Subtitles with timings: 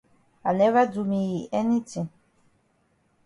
[0.43, 2.07] I never do me yi anytin.